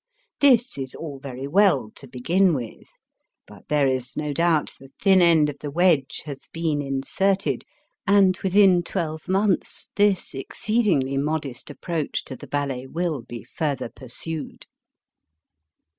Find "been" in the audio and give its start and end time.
6.51-6.81